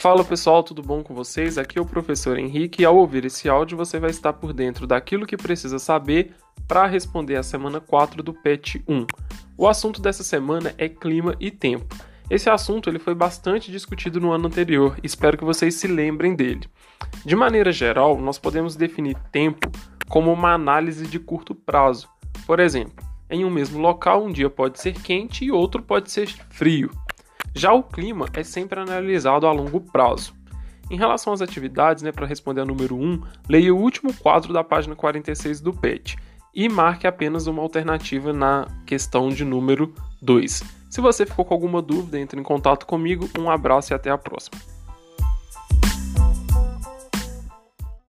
Fala 0.00 0.24
pessoal, 0.24 0.62
tudo 0.62 0.82
bom 0.82 1.02
com 1.02 1.14
vocês? 1.14 1.58
Aqui 1.58 1.78
é 1.78 1.82
o 1.82 1.84
professor 1.84 2.38
Henrique 2.38 2.80
e 2.80 2.86
ao 2.86 2.96
ouvir 2.96 3.26
esse 3.26 3.50
áudio 3.50 3.76
você 3.76 3.98
vai 3.98 4.08
estar 4.08 4.32
por 4.32 4.54
dentro 4.54 4.86
daquilo 4.86 5.26
que 5.26 5.36
precisa 5.36 5.78
saber 5.78 6.34
para 6.66 6.86
responder 6.86 7.36
a 7.36 7.42
semana 7.42 7.82
4 7.82 8.22
do 8.22 8.32
PET 8.32 8.82
1. 8.88 9.06
O 9.58 9.68
assunto 9.68 10.00
dessa 10.00 10.24
semana 10.24 10.74
é 10.78 10.88
clima 10.88 11.36
e 11.38 11.50
tempo. 11.50 11.94
Esse 12.30 12.48
assunto 12.48 12.88
ele 12.88 12.98
foi 12.98 13.14
bastante 13.14 13.70
discutido 13.70 14.18
no 14.18 14.32
ano 14.32 14.46
anterior, 14.46 14.96
espero 15.02 15.36
que 15.36 15.44
vocês 15.44 15.74
se 15.74 15.86
lembrem 15.86 16.34
dele. 16.34 16.66
De 17.22 17.36
maneira 17.36 17.70
geral, 17.70 18.18
nós 18.18 18.38
podemos 18.38 18.76
definir 18.76 19.18
tempo 19.30 19.70
como 20.08 20.32
uma 20.32 20.54
análise 20.54 21.06
de 21.06 21.18
curto 21.18 21.54
prazo. 21.54 22.08
Por 22.46 22.58
exemplo, 22.58 23.04
em 23.28 23.44
um 23.44 23.50
mesmo 23.50 23.78
local, 23.78 24.24
um 24.24 24.32
dia 24.32 24.48
pode 24.48 24.80
ser 24.80 24.94
quente 24.94 25.44
e 25.44 25.52
outro 25.52 25.82
pode 25.82 26.10
ser 26.10 26.26
frio. 26.48 26.90
Já 27.54 27.72
o 27.72 27.82
clima 27.82 28.26
é 28.32 28.42
sempre 28.42 28.80
analisado 28.80 29.46
a 29.46 29.52
longo 29.52 29.80
prazo. 29.80 30.34
Em 30.90 30.96
relação 30.96 31.32
às 31.32 31.40
atividades, 31.40 32.02
né, 32.02 32.10
para 32.10 32.26
responder 32.26 32.62
a 32.62 32.64
número 32.64 32.96
1, 32.96 33.22
leia 33.48 33.74
o 33.74 33.78
último 33.78 34.12
quadro 34.12 34.52
da 34.52 34.64
página 34.64 34.96
46 34.96 35.60
do 35.60 35.72
PET 35.72 36.16
e 36.54 36.68
marque 36.68 37.06
apenas 37.06 37.46
uma 37.46 37.62
alternativa 37.62 38.32
na 38.32 38.66
questão 38.84 39.28
de 39.28 39.44
número 39.44 39.94
2. 40.20 40.62
Se 40.90 41.00
você 41.00 41.24
ficou 41.24 41.44
com 41.44 41.54
alguma 41.54 41.80
dúvida, 41.80 42.18
entre 42.18 42.40
em 42.40 42.42
contato 42.42 42.84
comigo. 42.84 43.30
Um 43.38 43.48
abraço 43.48 43.92
e 43.92 43.94
até 43.94 44.10
a 44.10 44.18
próxima. 44.18 44.60